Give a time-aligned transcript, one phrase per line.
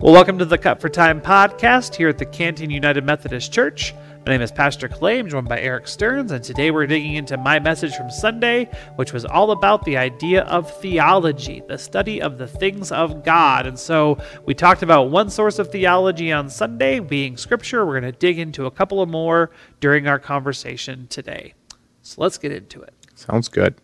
[0.00, 3.92] Well, welcome to the Cut for Time podcast here at the Canton United Methodist Church.
[4.24, 5.18] My name is Pastor Clay.
[5.18, 9.12] I'm joined by Eric Stearns, and today we're digging into my message from Sunday, which
[9.12, 13.66] was all about the idea of theology, the study of the things of God.
[13.66, 17.84] And so we talked about one source of theology on Sunday, being Scripture.
[17.84, 21.52] We're going to dig into a couple of more during our conversation today.
[22.00, 22.94] So let's get into it.
[23.16, 23.74] Sounds good.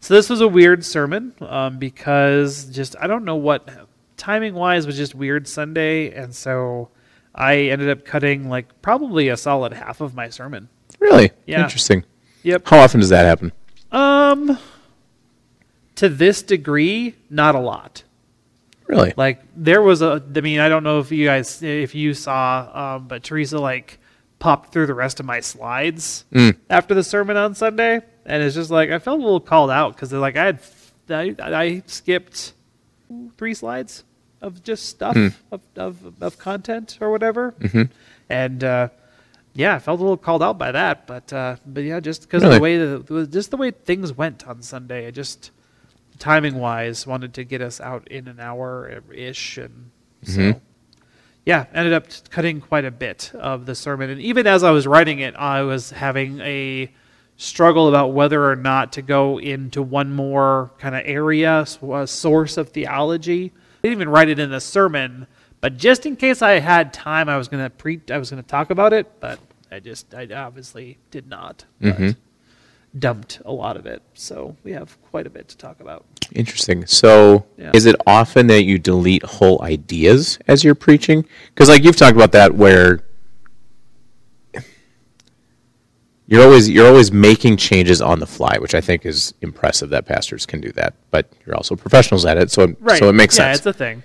[0.00, 3.68] So this was a weird sermon um, because just I don't know what
[4.22, 6.90] timing wise was just weird Sunday, and so
[7.34, 10.68] I ended up cutting like probably a solid half of my sermon.
[11.00, 11.32] Really?
[11.44, 11.64] Yeah.
[11.64, 12.04] Interesting.
[12.44, 12.68] Yep.
[12.68, 13.50] How often does that happen?
[13.90, 14.56] Um,
[15.96, 18.04] to this degree, not a lot.
[18.86, 19.12] Really?
[19.16, 20.22] Like there was a.
[20.36, 23.98] I mean, I don't know if you guys if you saw, um, but Teresa like
[24.38, 26.56] popped through the rest of my slides Mm.
[26.70, 29.94] after the sermon on Sunday, and it's just like I felt a little called out
[29.96, 30.60] because like I had
[31.10, 32.52] I, I skipped
[33.36, 34.04] three slides
[34.42, 35.28] of just stuff Hmm.
[35.50, 37.82] of, of of content or whatever, Mm-hmm.
[38.28, 38.88] and uh,
[39.54, 41.06] yeah, I felt a little called out by that.
[41.06, 42.56] But uh, but yeah, just because Really?
[42.56, 42.60] of
[43.06, 45.50] the way that just the way things went on Sunday, I just
[46.18, 49.90] timing wise wanted to get us out in an hour ish, and
[50.22, 50.60] so Mhm.
[51.44, 54.10] yeah, ended up cutting quite a bit of the sermon.
[54.10, 56.90] And even as I was writing it, I was having a
[57.36, 61.64] struggle about whether or not to go into one more kind of area,
[62.06, 63.52] source of theology.
[63.82, 65.26] I didn't even write it in the sermon,
[65.60, 68.40] but just in case I had time, I was going to pre I was going
[68.42, 69.40] to talk about it, but
[69.72, 71.64] I just I obviously did not.
[71.80, 72.16] But Mhm.
[72.96, 74.02] dumped a lot of it.
[74.14, 76.04] So we have quite a bit to talk about.
[76.32, 76.86] Interesting.
[76.86, 77.70] So, Yeah.
[77.74, 81.24] is it often that you delete whole ideas as you're preaching?
[81.54, 83.00] Because, like you've talked about that, where
[86.32, 90.06] you're always you're always making changes on the fly, which I think is impressive that
[90.06, 90.94] pastors can do that.
[91.10, 92.98] But you're also professionals at it, so it, Right.
[92.98, 93.64] so it makes yeah, sense.
[93.66, 94.02] Yeah, it's a thing.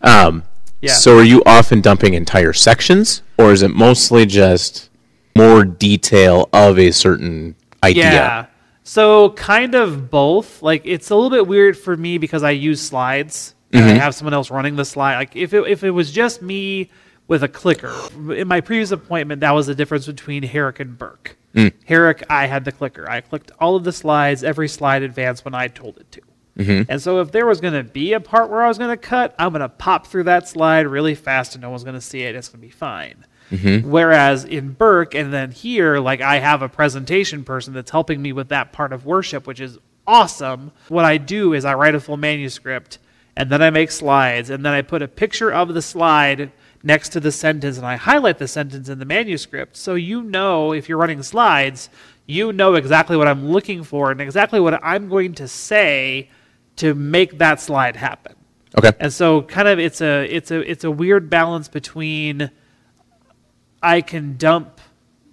[0.00, 0.42] Um,
[0.80, 0.92] Yeah.
[0.92, 4.88] So, are you often dumping entire sections, or is it mostly just
[5.34, 8.04] more detail of a certain idea?
[8.04, 8.46] Yeah.
[8.82, 10.62] So kind of both.
[10.62, 14.14] Like it's a little bit weird for me because I use slides and I have
[14.14, 15.16] someone else running the slide.
[15.16, 16.88] Like if it, if it was just me
[17.28, 17.94] with a clicker.
[18.32, 21.36] In my previous appointment, that was the difference between Herrick and Burke.
[21.54, 21.72] Mm.
[21.84, 23.10] Herrick, I had the clicker.
[23.10, 26.20] I clicked all of the slides, every slide advanced when I told it to.
[26.58, 26.90] Mm-hmm.
[26.90, 28.96] And so if there was going to be a part where I was going to
[28.96, 32.00] cut, I'm going to pop through that slide really fast and no one's going to
[32.00, 32.34] see it.
[32.34, 33.26] It's going to be fine.
[33.50, 33.90] Mm-hmm.
[33.90, 38.32] Whereas in Burke and then here, like I have a presentation person that's helping me
[38.32, 40.72] with that part of worship, which is awesome.
[40.88, 42.98] What I do is I write a full manuscript
[43.36, 46.50] and then I make slides and then I put a picture of the slide
[46.86, 49.76] next to the sentence and I highlight the sentence in the manuscript.
[49.76, 51.90] So you know if you're running slides,
[52.26, 56.30] you know exactly what I'm looking for and exactly what I'm going to say
[56.76, 58.36] to make that slide happen.
[58.78, 58.92] Okay.
[59.00, 62.50] And so kind of it's a it's a it's a weird balance between
[63.82, 64.80] I can dump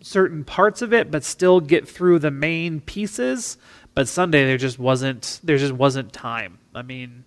[0.02, 3.58] certain parts of it but still get through the main pieces,
[3.94, 6.58] but Sunday there just wasn't there just wasn't time.
[6.74, 7.26] I mean,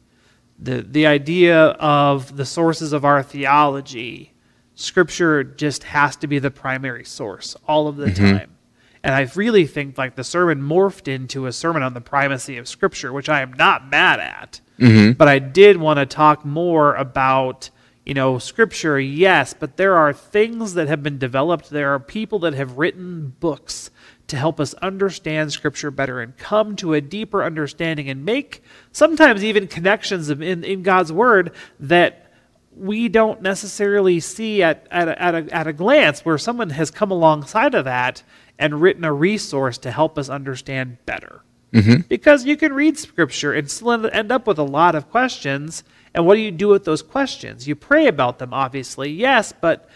[0.58, 4.32] the the idea of the sources of our theology,
[4.74, 8.36] scripture just has to be the primary source all of the mm-hmm.
[8.36, 8.56] time.
[9.02, 12.66] And I really think like the sermon morphed into a sermon on the primacy of
[12.66, 14.60] scripture, which I am not mad at.
[14.80, 15.12] Mm-hmm.
[15.12, 17.70] But I did want to talk more about,
[18.04, 21.70] you know, scripture, yes, but there are things that have been developed.
[21.70, 23.90] There are people that have written books
[24.28, 29.44] to help us understand scripture better and come to a deeper understanding and make sometimes
[29.44, 32.32] even connections in, in God's word that
[32.76, 36.90] we don't necessarily see at, at, a, at, a, at a glance where someone has
[36.90, 38.22] come alongside of that
[38.58, 41.42] and written a resource to help us understand better.
[41.72, 42.02] Mm-hmm.
[42.08, 45.84] Because you can read scripture and still end up with a lot of questions.
[46.14, 47.66] And what do you do with those questions?
[47.66, 49.88] You pray about them, obviously, yes, but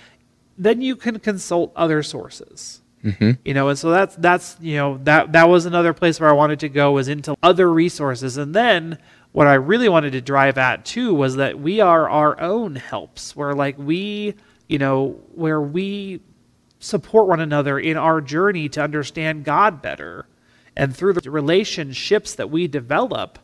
[0.59, 2.83] then you can consult other sources.
[3.45, 6.35] You know, and so that's that's you know that that was another place where I
[6.35, 8.99] wanted to go was into other resources, and then
[9.33, 13.35] what I really wanted to drive at too was that we are our own helps,
[13.35, 14.35] where like we
[14.69, 16.21] you know where we
[16.79, 20.27] support one another in our journey to understand God better,
[20.77, 23.39] and through the relationships that we develop,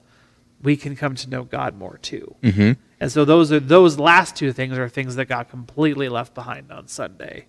[0.62, 2.34] we can come to know God more too.
[2.42, 2.72] Mm-hmm.
[3.00, 6.70] And so those are those last two things are things that got completely left behind
[6.70, 7.46] on Sunday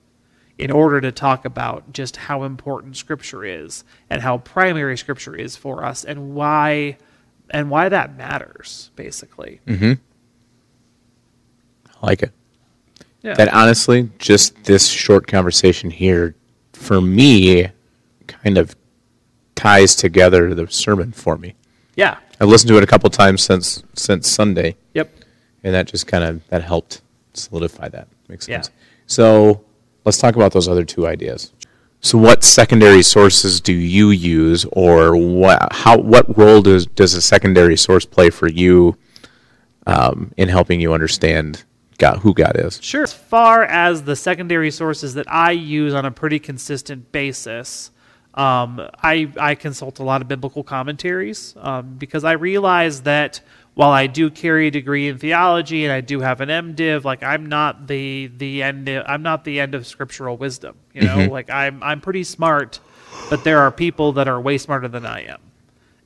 [0.57, 5.55] in order to talk about just how important scripture is and how primary scripture is
[5.55, 6.97] for us and why
[7.49, 9.61] and why that matters basically.
[9.67, 9.93] Mm-hmm.
[12.01, 12.31] I like it.
[13.21, 13.33] Yeah.
[13.35, 16.35] That honestly, just this short conversation here,
[16.73, 17.69] for me,
[18.27, 18.75] kind of
[19.55, 21.55] ties together the sermon for me.
[21.95, 22.17] yeah.
[22.39, 25.11] I've listened to it a couple times since since Sunday, Yep.
[25.63, 27.01] and that just kind of that helped
[27.33, 28.07] solidify that.
[28.27, 28.57] Makes Yeah.
[28.61, 28.69] sense.
[29.07, 29.63] So
[30.07, 31.51] let's talk about those other two ideas.
[31.99, 37.21] So what secondary sources do you use, or what how what role does does a
[37.21, 38.97] secondary source play for you
[39.85, 41.65] um, in helping you understand
[41.97, 42.79] God, who God is?
[42.81, 43.03] Sure.
[43.03, 47.91] As far as the secondary sources that I use on a pretty consistent basis,
[48.35, 53.41] um, I, I consult a lot of biblical commentaries um, because I realize that
[53.77, 57.21] while I do carry a degree in theology and I do have an MDiv, like
[57.21, 58.89] I'm not the the end.
[58.89, 60.77] I'm not the end of scriptural wisdom.
[60.93, 62.79] You know, like I'm I'm pretty smart,
[63.29, 65.39] but there are people that are way smarter than I am.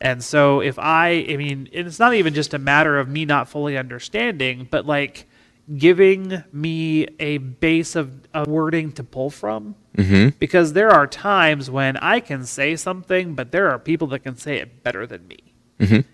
[0.02, 3.24] And so if I, I mean, and it's not even just a matter of me
[3.24, 5.30] not fully understanding, but like
[5.78, 9.76] giving me a base of, of wording to pull from.
[9.96, 10.30] Mm-hmm.
[10.40, 14.36] Because there are times when I can say something, but there are people that can
[14.36, 15.51] say it better than me.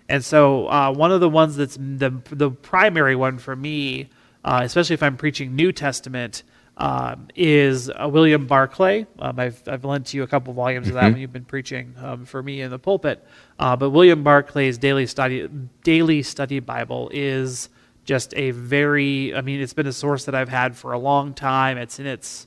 [0.08, 4.08] And so uh, one of the ones that's the the primary one for me,
[4.44, 6.42] uh, especially if I'm preaching New Testament,
[6.78, 9.06] um, is uh, William Barclay.
[9.18, 11.94] Um, I've I've lent to you a couple volumes of that when you've been preaching
[11.98, 13.26] um, for me in the pulpit.
[13.58, 15.48] Uh, but William Barclay's daily study
[15.82, 17.68] daily study Bible is
[18.04, 19.34] just a very.
[19.34, 21.76] I mean, it's been a source that I've had for a long time.
[21.78, 22.46] It's in its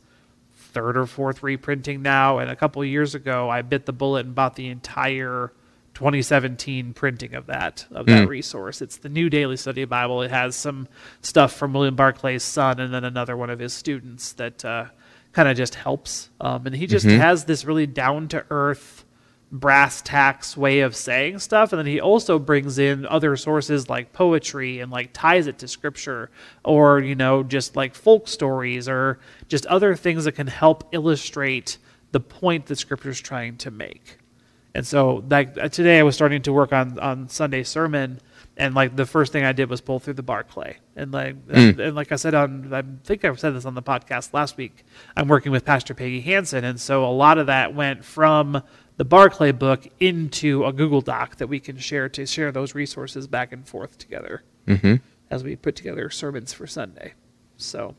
[0.53, 4.33] third or fourth reprinting now, and a couple years ago, I bit the bullet and
[4.33, 5.51] bought the entire
[6.01, 8.81] 2017 printing of that of that resource.
[8.81, 10.24] It's the New Daily Study Bible.
[10.24, 10.88] It has some
[11.21, 14.86] stuff from William Barclay's son, and then another one of his students that uh,
[15.31, 16.30] kind of just helps.
[16.42, 19.06] Um, and he just has this really down to earth,
[19.51, 24.12] brass tacks way of saying stuff, and then he also brings in other sources like
[24.12, 26.31] poetry and like ties it to scripture,
[26.65, 31.77] or you know just like folk stories or just other things that can help illustrate
[32.12, 34.18] the point that scripture's trying to make.
[34.73, 38.19] And so like uh, today I was starting to work on on Sunday sermon
[38.57, 40.77] and like the first thing I did was pull through the Barclay.
[40.95, 43.83] And like and, and like I said on I think I said this on the
[43.83, 44.85] podcast last week.
[45.15, 48.63] I'm working with Pastor Peggy Hansen and so a lot of that went from
[48.97, 53.27] the Barclay book into a Google Doc that we can share to share those resources
[53.27, 54.44] back and forth together
[55.29, 57.13] as we put together sermons for Sunday.
[57.57, 57.95] So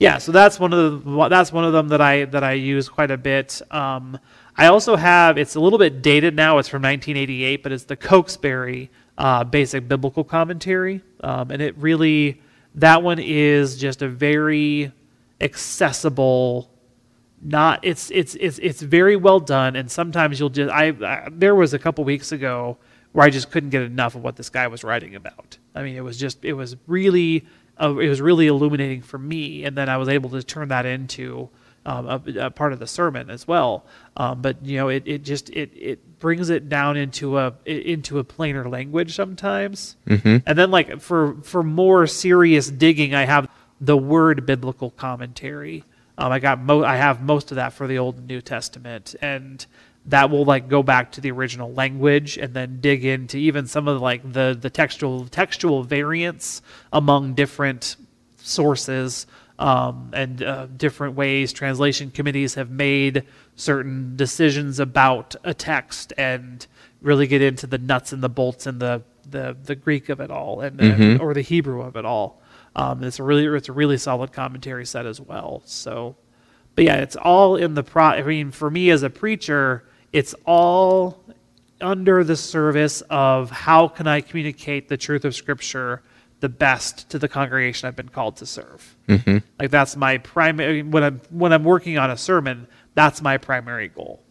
[0.00, 2.88] yeah, so that's one of the that's one of them that I that I use
[2.88, 3.60] quite a bit.
[3.70, 4.18] Um,
[4.60, 6.58] I also have it's a little bit dated now.
[6.58, 12.42] It's from 1988, but it's the Cokesbury uh, Basic Biblical Commentary, um, and it really
[12.74, 14.92] that one is just a very
[15.40, 16.70] accessible.
[17.40, 21.54] Not it's it's it's it's very well done, and sometimes you'll just I, I there
[21.54, 22.76] was a couple weeks ago
[23.12, 25.56] where I just couldn't get enough of what this guy was writing about.
[25.74, 27.46] I mean, it was just it was really
[27.80, 30.84] uh, it was really illuminating for me, and then I was able to turn that
[30.84, 31.48] into
[31.90, 33.84] um, a, a part of the sermon as well.
[34.16, 38.18] Um, but you know, it, it just it it brings it down into a into
[38.18, 39.96] a plainer language sometimes,
[40.46, 43.48] and then like for for more serious digging, I have
[43.80, 45.84] the Word Biblical Commentary.
[46.16, 49.16] Um, I got mo- I have most of that for the Old and New Testament,
[49.20, 49.64] and
[50.06, 53.88] that will like go back to the original language and then dig into even some
[53.88, 57.96] of like the the textual textual variants among different
[58.36, 59.26] sources
[59.60, 63.24] um, and uh, different ways translation committees have made
[63.56, 66.66] certain decisions about a text and
[67.02, 70.30] really get into the nuts and the bolts and the the, the Greek of it
[70.30, 72.42] all and, and or the Hebrew of it all.
[72.74, 75.62] Um, it's a really it's a really solid commentary set as well.
[75.66, 76.16] So,
[76.74, 78.04] but yeah, it's all in the pro.
[78.04, 81.22] I mean, for me as a preacher, it's all
[81.80, 86.02] under the service of how can I communicate the truth of Scripture
[86.40, 88.96] the best to the congregation I've been called to serve.
[89.08, 89.38] Mm-hmm.
[89.58, 92.66] Like that's my primary when I'm when I'm working on a sermon.
[92.94, 94.22] That's my primary goal.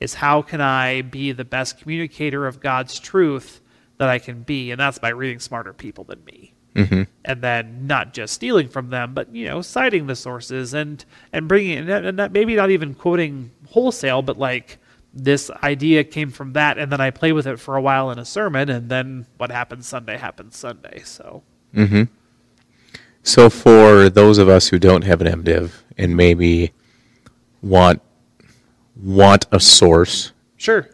[0.00, 3.60] Is how can I be the best communicator of God's truth
[3.98, 6.54] that I can be, and that's by reading smarter people than me
[7.24, 11.48] and then not just stealing from them, but you know, citing the sources and and
[11.48, 14.78] bringing and, and not, maybe not even quoting wholesale, but like
[15.24, 18.18] this idea came from that, and then I play with it for a while in
[18.18, 21.02] a sermon, and then what happens Sunday happens Sunday.
[21.04, 21.42] So
[23.22, 26.72] So for those of us who don't have an MDiv and maybe
[27.62, 28.00] want
[29.02, 30.88] want a source, sure,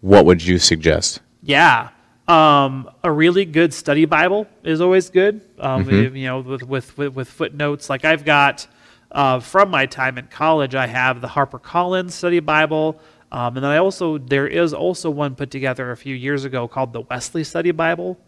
[0.00, 1.20] what would you suggest?
[1.42, 1.90] yeah.
[2.28, 5.42] Um, a really good study Bible is always good.
[5.60, 7.88] Um, You know, with, with with with footnotes.
[7.88, 8.66] Like I've got
[9.12, 13.00] uh, from my time in college, I have the Harper Collins Study Bible,
[13.32, 16.68] um, and then I also there is also one put together a few years ago
[16.68, 18.18] called the Wesley Study Bible.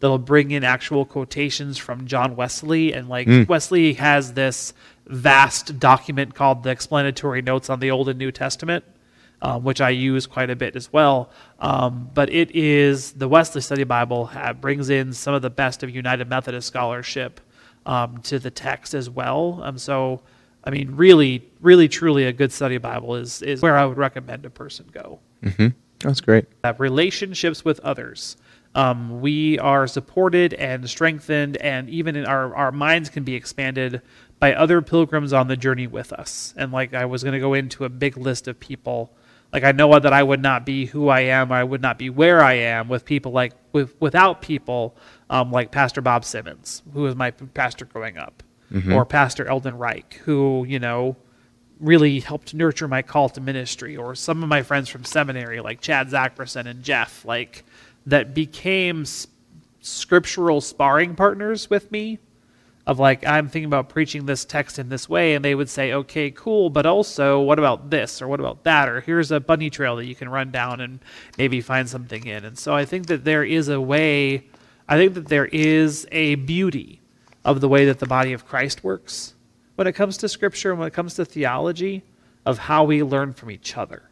[0.00, 4.72] That'll bring in actual quotations from John Wesley, and like Wesley has this
[5.06, 8.84] vast document called the Explanatory Notes on the Old and New Testament
[9.40, 11.30] um, which I use quite a bit as well.
[11.60, 15.90] Um, but it is the Wesley Study Bible brings in some of the best of
[15.90, 17.40] United Methodist scholarship
[17.86, 19.60] um, to the text as well.
[19.62, 20.20] Um, so,
[20.68, 24.44] I mean, really, really, truly, a good study Bible is is where I would recommend
[24.44, 25.18] a person go.
[25.42, 25.68] Mm-hmm.
[26.00, 26.44] That's great.
[26.62, 28.36] Uh, relationships with others.
[28.74, 34.02] Um, we are supported and strengthened, and even in our our minds can be expanded
[34.40, 36.52] by other pilgrims on the journey with us.
[36.54, 39.10] And like I was going to go into a big list of people.
[39.54, 41.98] Like I know that I would not be who I am, or I would not
[41.98, 44.98] be where I am with people like with without people
[45.30, 48.92] um, like Pastor Bob Simmons, who was my pastor growing up, mm-hmm.
[48.92, 51.16] or Pastor Eldon Reich, who you know
[51.80, 55.80] really helped nurture my call to ministry, or some of my friends from seminary like
[55.80, 57.64] Chad Zackerson and Jeff, like
[58.06, 59.04] that became
[59.80, 62.18] scriptural sparring partners with me
[62.88, 65.92] of like I'm thinking about preaching this text in this way, and they would say,
[65.92, 69.68] "Okay, cool, but also what about this or what about that or here's a bunny
[69.68, 71.00] trail that you can run down and
[71.36, 74.46] maybe find something in." And so I think that there is a way.
[74.88, 77.02] I think that there is a beauty
[77.48, 79.34] of the way that the body of Christ works
[79.74, 82.02] when it comes to Scripture and when it comes to theology
[82.44, 84.02] of how we learn from each other.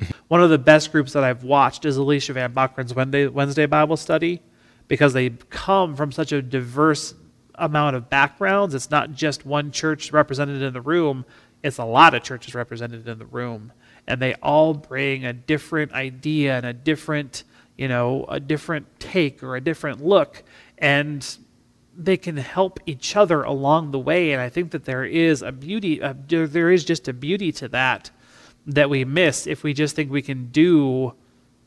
[0.00, 0.12] Mm-hmm.
[0.28, 4.40] One of the best groups that I've watched is Alicia Van Buckren's Wednesday Bible study
[4.86, 7.14] because they come from such a diverse
[7.56, 8.74] amount of backgrounds.
[8.74, 11.26] It's not just one church represented in the room,
[11.62, 13.70] it's a lot of churches represented in the room.
[14.06, 17.44] And they all bring a different idea and a different,
[17.76, 20.42] you know, a different take or a different look.
[20.78, 21.36] And
[21.98, 24.32] they can help each other along the way.
[24.32, 27.68] And I think that there is a beauty, uh, there is just a beauty to
[27.68, 28.10] that
[28.66, 31.12] that we miss if we just think we can do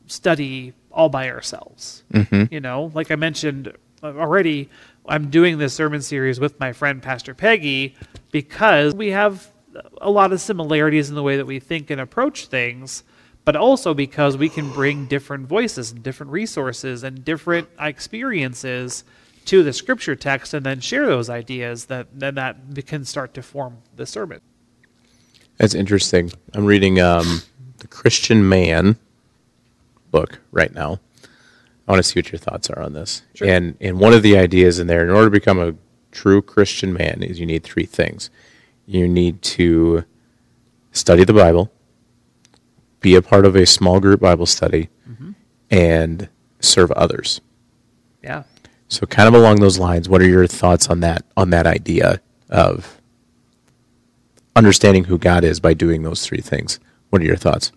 [0.06, 2.04] study all by ourselves.
[2.12, 2.52] Mm-hmm.
[2.52, 3.72] You know, like I mentioned
[4.02, 4.70] already,
[5.06, 7.96] I'm doing this sermon series with my friend Pastor Peggy
[8.30, 9.50] because we have
[10.00, 13.02] a lot of similarities in the way that we think and approach things,
[13.44, 19.04] but also because we can bring different voices and different resources and different experiences
[19.46, 22.56] to the scripture text and then share those ideas that then that
[22.86, 24.40] can start to form the sermon.
[25.58, 26.32] That's interesting.
[26.54, 27.42] I'm reading um,
[27.78, 28.96] the Christian Man
[30.10, 31.00] book right now.
[31.86, 33.22] I want to see what your thoughts are on this.
[33.34, 33.48] Sure.
[33.48, 35.74] And and one of the ideas in there, in order to become a
[36.10, 38.30] true Christian man, is you need three things.
[38.86, 40.04] You need to
[40.92, 41.72] study the Bible,
[43.00, 45.32] be a part of a small group Bible study, mm-hmm.
[45.70, 46.28] and
[46.60, 47.40] serve others.
[48.22, 48.44] Yeah.
[48.92, 52.20] So kind of along those lines, what are your thoughts on that on that idea
[52.50, 53.00] of
[54.54, 56.78] understanding who God is by doing those three things?
[57.08, 57.72] What are your thoughts?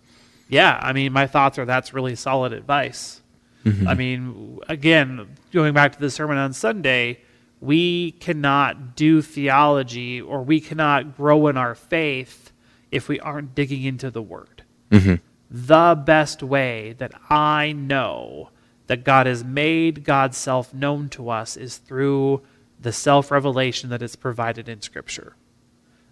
[0.49, 3.21] Yeah, I mean, my thoughts are that's really solid advice.
[3.63, 3.87] Mm-hmm.
[3.87, 7.21] I mean, again, going back to the sermon on Sunday,
[7.61, 12.51] we cannot do theology or we cannot grow in our faith
[12.91, 14.63] if we aren't digging into the Word.
[14.91, 15.15] Mm-hmm.
[15.49, 18.49] The best way that I know
[18.87, 22.41] that God has made God's self known to us is through
[22.79, 25.35] the self revelation that is provided in Scripture.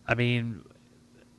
[0.08, 0.64] I mean,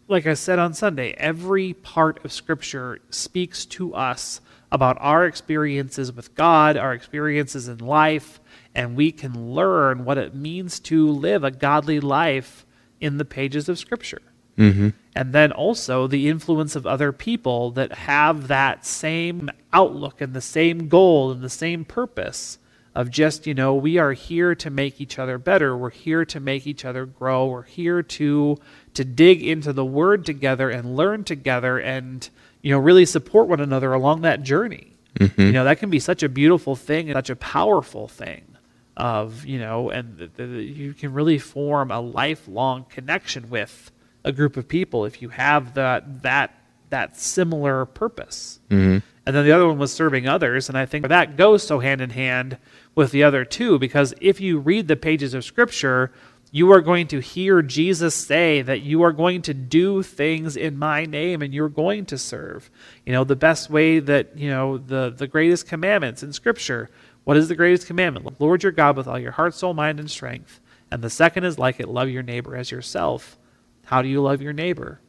[0.09, 6.13] like I said on Sunday, every part of Scripture speaks to us about our experiences
[6.13, 8.41] with God, our experiences in life,
[8.75, 12.67] and we can learn what it means to live a godly life
[13.01, 14.23] in the pages of Scripture.
[14.59, 14.91] Mm-hmm.
[15.17, 20.41] And then also the influence of other people that have that same outlook and the
[20.41, 22.59] same goal and the same purpose
[22.95, 25.77] of just, you know, we are here to make each other better.
[25.77, 27.47] We're here to make each other grow.
[27.47, 28.59] We're here to
[28.95, 32.29] to dig into the word together and learn together and
[32.65, 34.97] you know, really support one another along that journey.
[35.21, 35.39] Mm-hmm.
[35.39, 38.57] You know, that can be such a beautiful thing and such a powerful thing
[38.97, 43.93] of, you know, and the, the, you can really form a lifelong connection with
[44.25, 46.59] a group of people if you have that that
[46.91, 48.61] that similar purpose.
[48.71, 48.99] Mm-hmm.
[49.27, 52.01] And then the other one was serving others, and I think that goes so hand
[52.01, 52.59] in hand
[52.95, 56.13] with the other two because if you read the pages of scripture,
[56.55, 60.79] you are going to hear Jesus say that you are going to do things in
[60.79, 62.71] my name and you're going to serve.
[63.05, 66.91] You know, the best way that, you know, the, the greatest commandments in Scripture.
[67.25, 68.41] What is the greatest commandment?
[68.41, 70.61] Lord your God with all your heart, soul, mind, and strength.
[70.93, 73.37] And the second is like it love your neighbor as yourself.
[73.85, 75.01] How do you love your neighbor?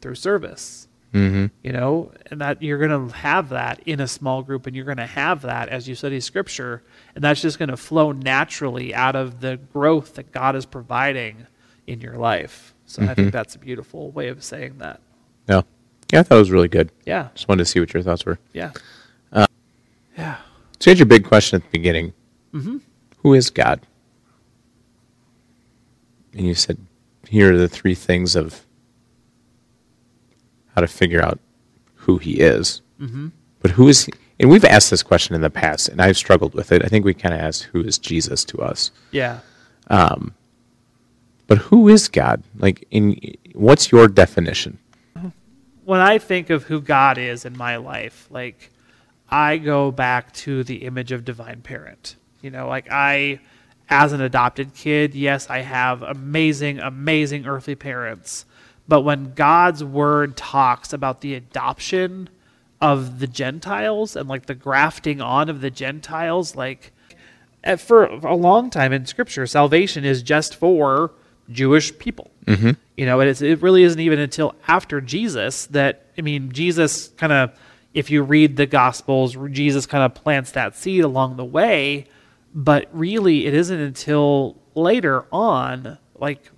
[0.00, 0.88] Through service.
[1.12, 1.46] Mm-hmm.
[1.62, 4.86] You know, and that you're going to have that in a small group, and you're
[4.86, 6.82] going to have that as you study Scripture,
[7.14, 11.46] and that's just going to flow naturally out of the growth that God is providing
[11.86, 12.74] in your life.
[12.86, 13.10] So mm-hmm.
[13.10, 13.36] I think mm-hmm.
[13.36, 15.00] that's a beautiful way of saying that.
[15.46, 15.62] Yeah,
[16.10, 16.90] yeah, I thought it was really good.
[17.04, 18.38] Yeah, just wanted to see what your thoughts were.
[18.54, 18.72] Yeah,
[19.32, 19.46] uh,
[20.16, 20.36] yeah.
[20.80, 22.14] So here's your big question at the beginning:
[22.54, 22.78] mm-hmm.
[23.18, 23.80] Who is God?
[26.32, 26.78] And you said,
[27.28, 28.64] here are the three things of
[30.74, 31.38] how to figure out
[31.94, 32.82] who he is.
[33.00, 33.28] Mm-hmm.
[33.60, 34.12] But who is he?
[34.40, 36.84] And we've asked this question in the past, and I've struggled with it.
[36.84, 39.40] I think we kind of asked, "Who is Jesus to us?" Yeah.
[39.88, 40.34] Um,
[41.46, 42.42] But who is God?
[42.58, 43.20] Like, in
[43.54, 44.78] what's your definition?
[45.84, 48.70] when I think of who God is in my life, like
[49.28, 52.16] I go back to the image of divine parent.
[52.40, 53.40] You know, like I,
[53.88, 58.44] as an adopted kid, yes, I have amazing, amazing earthly parents.
[58.88, 62.28] But when God's word talks about the adoption
[62.80, 66.92] of the Gentiles and like the grafting on of the Gentiles, like
[67.62, 71.12] at, for a long time in Scripture, salvation is just for
[71.50, 72.30] Jewish people.
[72.46, 72.72] Mm-hmm.
[72.96, 77.32] You know, it, it really isn't even until after Jesus that, I mean, Jesus kind
[77.32, 77.56] of,
[77.94, 82.06] if you read the Gospels, Jesus kind of plants that seed along the way,
[82.54, 86.50] but really it isn't until later on, like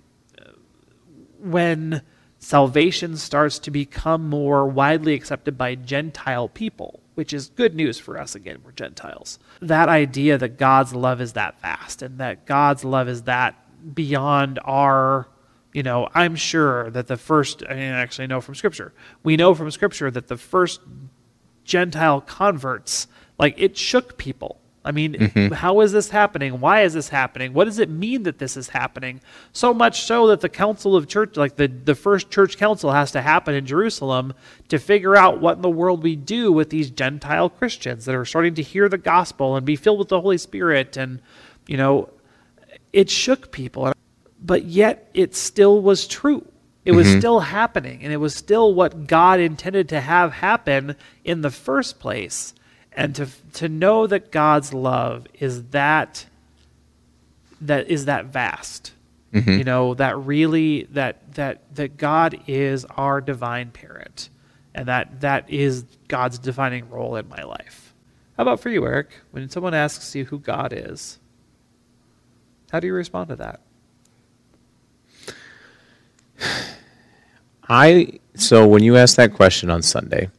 [1.39, 2.01] when
[2.39, 8.19] salvation starts to become more widely accepted by Gentile people, which is good news for
[8.19, 8.35] us.
[8.35, 9.39] Again, we're Gentiles.
[9.61, 13.55] That idea that God's love is that vast and that God's love is that
[13.93, 15.27] beyond our
[15.71, 18.93] you know i'm sure that the first i mean actually know from scripture.
[19.23, 20.81] We know from scripture that the first
[21.63, 25.53] gentile converts like it shook people i mean mm-hmm.
[25.53, 28.69] how is this happening why is this happening what does it mean that this is
[28.69, 29.19] happening
[29.51, 33.11] so much so that the council of church like the, the first church council has
[33.11, 34.33] to happen in jerusalem
[34.69, 38.25] to figure out what in the world we do with these gentile christians that are
[38.25, 41.21] starting to hear the gospel and be filled with the holy spirit and
[41.67, 42.09] you know
[42.95, 43.91] it shook people,
[44.41, 46.47] but yet it still was true.
[46.85, 47.19] It was mm-hmm.
[47.19, 51.99] still happening, and it was still what God intended to have happen in the first
[51.99, 52.53] place.
[52.95, 56.25] And to to know that God's love is that
[57.61, 58.93] that is that vast.
[59.33, 59.51] Mm-hmm.
[59.51, 64.29] You know, that really that that that God is our divine parent.
[64.73, 67.93] And that that is God's defining role in my life.
[68.37, 69.09] How about for you, Eric?
[69.31, 71.19] When someone asks you who God is,
[72.71, 73.61] how do you respond to that?
[77.69, 80.29] I so when you asked that question on Sunday.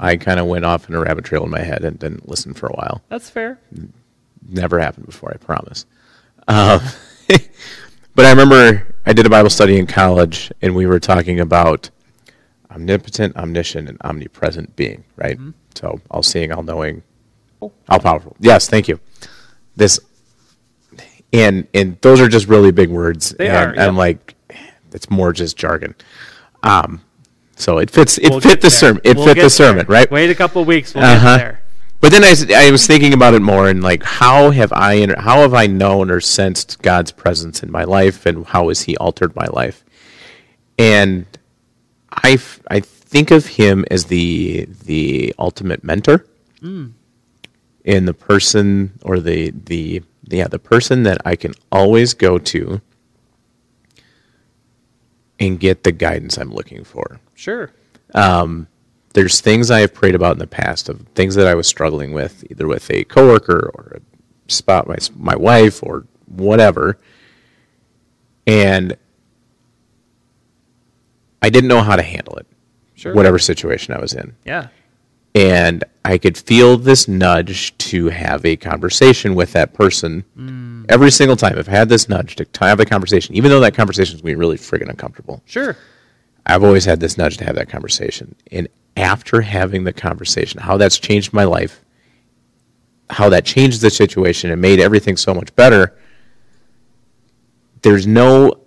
[0.00, 2.54] I kind of went off in a rabbit trail in my head and didn't listen
[2.54, 3.02] for a while.
[3.08, 3.58] That's fair.
[4.48, 5.86] Never happened before, I promise.
[6.48, 6.80] Um,
[8.14, 11.90] but I remember I did a Bible study in college, and we were talking about
[12.70, 15.04] omnipotent, omniscient, and omnipresent being.
[15.16, 15.38] Right.
[15.38, 15.50] Mm-hmm.
[15.74, 17.02] So all seeing, all knowing,
[17.60, 18.36] all powerful.
[18.40, 19.00] Yes, thank you.
[19.76, 20.00] This
[21.32, 23.30] and and those are just really big words.
[23.30, 23.86] They and, are.
[23.86, 24.34] And like,
[24.92, 25.94] it's more just jargon.
[26.62, 27.02] Um,
[27.62, 28.18] so it fits.
[28.18, 29.00] It we'll fit the sermon.
[29.04, 30.10] It we'll fit the sermon, right?
[30.10, 30.94] Wait a couple weeks.
[30.94, 31.36] We'll uh-huh.
[31.36, 31.62] get there.
[32.00, 35.38] But then I, I was thinking about it more and like how have I how
[35.42, 39.36] have I known or sensed God's presence in my life and how has He altered
[39.36, 39.84] my life?
[40.76, 41.26] And
[42.10, 46.26] I I think of Him as the the ultimate mentor
[46.60, 46.92] mm.
[47.84, 52.80] in the person or the the yeah, the person that I can always go to
[55.42, 57.20] and get the guidance I'm looking for.
[57.34, 57.72] Sure.
[58.14, 58.68] Um,
[59.14, 62.12] there's things I have prayed about in the past of things that I was struggling
[62.12, 66.98] with, either with a coworker or a spot my my wife or whatever,
[68.46, 68.96] and
[71.42, 72.46] I didn't know how to handle it.
[72.94, 73.14] Sure.
[73.14, 74.34] Whatever situation I was in.
[74.44, 74.68] Yeah
[75.34, 80.71] and I could feel this nudge to have a conversation with that person mm.
[80.82, 80.92] Mm-hmm.
[80.92, 81.58] every single time.
[81.58, 84.36] I've had this nudge to have a conversation, even though that conversation is going to
[84.36, 85.42] be really friggin' uncomfortable.
[85.46, 85.76] Sure.
[86.46, 88.34] I've always had this nudge to have that conversation.
[88.50, 91.84] And after having the conversation, how that's changed my life,
[93.10, 95.96] how that changed the situation and made everything so much better,
[97.82, 98.58] there's no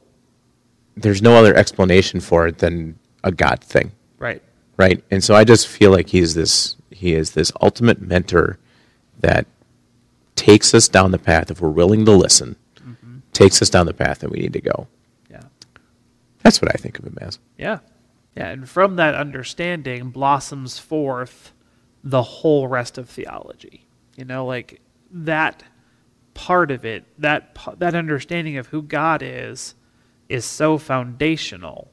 [0.98, 3.92] there's no other explanation for it than a God thing.
[4.18, 4.42] Right
[4.78, 5.04] right?
[5.12, 8.58] And so I just feel like he's this he is this ultimate mentor
[9.20, 9.46] that
[10.46, 12.56] takes us down the path if we're willing to listen.
[12.76, 13.18] Mm-hmm.
[13.34, 14.88] Takes us down the path that we need to go.
[15.30, 15.42] Yeah.
[16.44, 17.40] That's what I think of him as.
[17.58, 17.80] Yeah.
[18.36, 21.54] Yeah, and from that understanding blossoms forth
[22.04, 23.88] the whole rest of theology.
[24.18, 25.64] You know, like that
[26.34, 29.74] part of it, that that understanding of who God is
[30.30, 31.90] is so foundational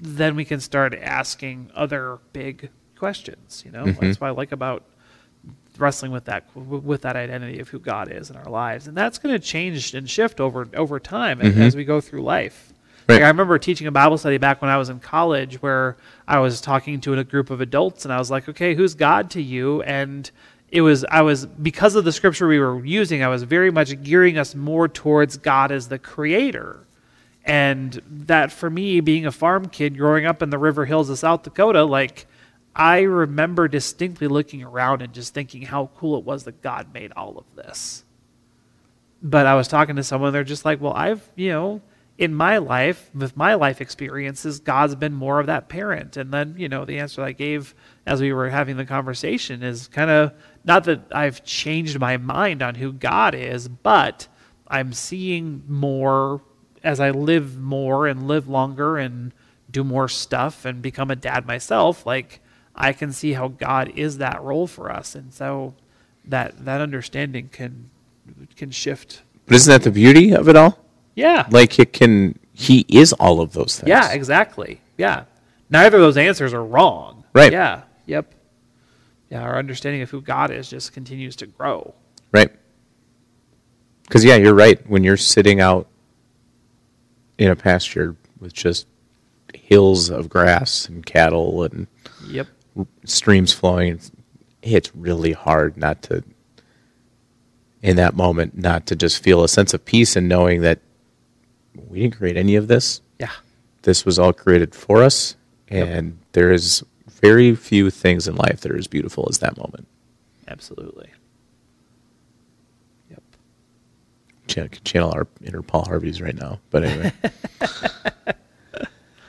[0.00, 3.62] then we can start asking other big questions.
[3.64, 4.06] You know, mm-hmm.
[4.06, 4.84] that's what I like about
[5.80, 9.18] wrestling with that with that identity of who God is in our lives, and that's
[9.18, 11.60] going to change and shift over over time mm-hmm.
[11.60, 12.72] as we go through life.
[13.08, 13.16] Right.
[13.16, 16.38] Like I remember teaching a Bible study back when I was in college, where I
[16.38, 19.42] was talking to a group of adults, and I was like, "Okay, who's God to
[19.42, 20.30] you?" and
[20.70, 24.02] it was I was because of the scripture we were using, I was very much
[24.02, 26.84] gearing us more towards God as the creator
[27.48, 31.18] and that for me, being a farm kid growing up in the river hills of
[31.18, 32.26] South Dakota, like
[32.78, 37.12] I remember distinctly looking around and just thinking how cool it was that God made
[37.16, 38.04] all of this.
[39.22, 41.82] but I was talking to someone, they're just like, well, I've, you know,
[42.16, 46.16] in my life, with my life experiences, God's been more of that parent.
[46.16, 47.74] And then, you know, the answer I gave
[48.06, 50.32] as we were having the conversation is kind of
[50.64, 54.26] not that I've changed my mind on who God is, but
[54.66, 56.42] I'm seeing more
[56.82, 59.32] as I live more and live longer and
[59.70, 62.06] do more stuff and become a dad myself.
[62.06, 62.40] Like,
[62.78, 65.14] I can see how God is that role for us.
[65.14, 65.74] And so
[66.24, 67.90] that, that understanding can,
[68.56, 69.22] can shift.
[69.46, 70.78] But isn't that the beauty of it all?
[71.16, 71.46] Yeah.
[71.50, 73.88] Like it can, he is all of those things.
[73.88, 74.80] Yeah, exactly.
[74.96, 75.24] Yeah.
[75.68, 77.24] Neither of those answers are wrong.
[77.34, 77.52] Right.
[77.52, 77.82] Yeah.
[78.06, 78.32] Yep.
[79.30, 81.94] Yeah, our understanding of who God is just continues to grow.
[82.32, 82.50] Right.
[84.04, 84.88] Because, yeah, you're right.
[84.88, 85.88] When you're sitting out
[87.36, 88.86] in a pasture with just
[89.52, 91.86] hills of grass and cattle and
[92.26, 92.46] Yep.
[93.04, 94.10] Streams flowing, it's,
[94.62, 96.24] it's really hard not to,
[97.82, 100.80] in that moment, not to just feel a sense of peace and knowing that
[101.88, 103.00] we didn't create any of this.
[103.18, 103.30] Yeah.
[103.82, 105.36] This was all created for us,
[105.68, 109.86] and there is very few things in life that are as beautiful as that moment.
[110.46, 111.10] Absolutely.
[113.10, 113.22] Yep.
[114.48, 117.12] Ch- channel our inner Paul Harvey's right now, but anyway,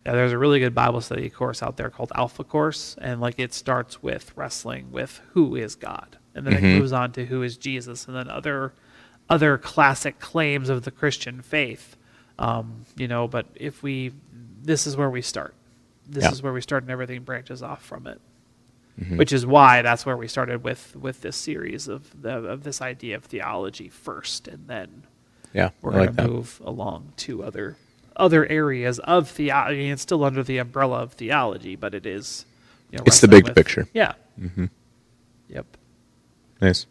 [0.10, 3.36] Yeah, there's a really good Bible study course out there called Alpha Course, and like
[3.38, 7.44] it starts with wrestling with who is God, and then it moves on to who
[7.44, 8.74] is Jesus, and then other
[9.30, 11.96] other classic claims of the Christian faith.
[12.40, 14.12] Um, you know, but if we,
[14.64, 15.54] this is where we start.
[16.08, 16.32] This Yeah.
[16.32, 18.20] is where we start, and everything branches off from it.
[19.16, 22.82] Which is why that's where we started with with this series of the of this
[22.82, 25.04] idea of theology first, and then
[25.54, 27.78] yeah, we're I going like move along to other
[28.20, 29.90] other areas of theology.
[29.90, 32.46] It's still under the umbrella of theology, but it is.
[32.92, 33.88] You know, It's the big picture.
[33.94, 34.14] Yeah.
[34.40, 34.66] Mm-hmm.
[35.50, 35.66] Yep.
[36.62, 36.86] Nice.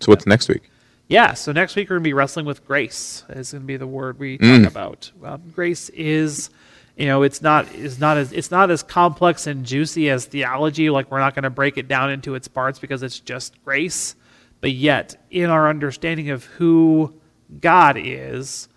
[0.00, 0.70] So what's next week?
[1.08, 1.34] Yeah.
[1.34, 3.24] So next week we're going to be wrestling with grace.
[3.28, 4.62] Is going to be the word we Mm.
[4.64, 5.10] talk about.
[5.24, 6.50] Um, grace is,
[6.96, 10.88] you know, it's not is not as it's not as complex and juicy as theology.
[10.90, 14.14] Like we're not going to break it down into its parts because it's just grace.
[14.60, 17.14] But yet, in our understanding of who
[17.60, 18.68] God is,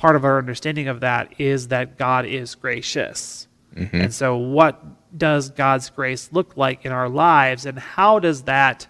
[0.00, 3.46] part of our understanding of that is that God is gracious.
[3.76, 3.96] Mm-hmm.
[3.96, 4.82] And so, what
[5.16, 8.88] does God's grace look like in our lives, and how does that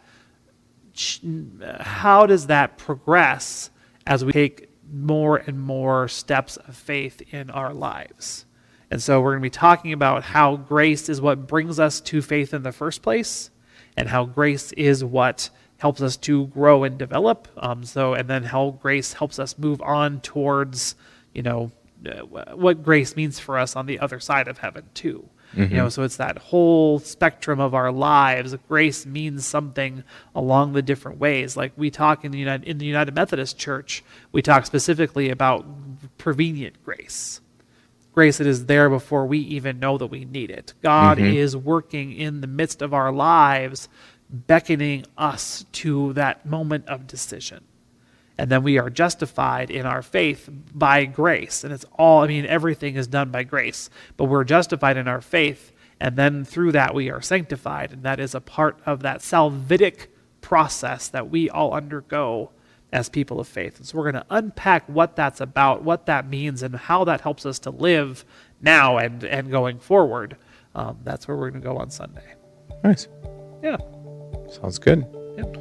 [1.81, 3.71] how does that progress
[4.07, 8.45] as we take more and more steps of faith in our lives?
[8.91, 12.21] And so we're going to be talking about how grace is what brings us to
[12.23, 13.51] faith in the first place,
[13.97, 17.49] and how grace is what helps us to grow and develop.
[17.57, 20.95] Um, so, and then how grace helps us move on towards,
[21.35, 21.73] you know,
[22.07, 22.23] uh,
[22.55, 25.29] what grace means for us on the other side of heaven too.
[25.53, 28.55] You know, so it's that whole spectrum of our lives.
[28.69, 31.57] Grace means something along the different ways.
[31.57, 35.67] Like we talk in the United in the United Methodist Church, we talk specifically about
[36.19, 37.41] prevenient grace
[38.13, 40.75] grace that is there before we even know that we need it.
[40.83, 43.89] God is working in the midst of our lives,
[44.33, 47.65] beckoning us to that moment of decision.
[48.39, 51.63] And then we are justified in our faith by grace.
[51.63, 55.21] And it's all, I mean, everything is done by grace, but we're justified in our
[55.21, 55.73] faith.
[56.01, 57.93] And then through that, we are sanctified.
[57.93, 60.07] And that is a part of that salvific
[60.41, 62.51] process that we all undergo
[62.93, 63.77] as people of faith.
[63.77, 67.21] And so we're going to unpack what that's about, what that means, and how that
[67.21, 68.25] helps us to live
[68.63, 70.37] now and, and going forward.
[70.75, 72.35] Um, that's where we're going to go on Sunday.
[72.83, 73.07] Nice.
[73.63, 73.77] Yeah.
[74.51, 75.05] Sounds good.
[75.37, 75.57] Yep.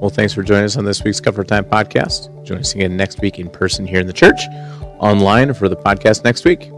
[0.00, 2.44] Well, thanks for joining us on this week's Cut for Time podcast.
[2.44, 4.40] Join us again next week in person here in the church,
[4.98, 6.70] online for the podcast next week.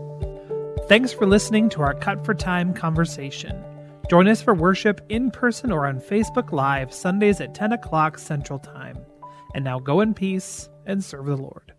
[0.88, 3.64] Thanks for listening to our Cut for Time conversation.
[4.08, 8.60] Join us for worship in person or on Facebook Live Sundays at 10 o'clock Central
[8.60, 8.98] Time.
[9.54, 11.72] And now go in peace and serve the Lord.